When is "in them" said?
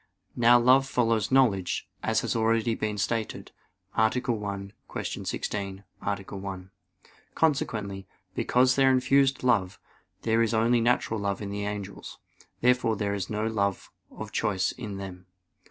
14.71-15.27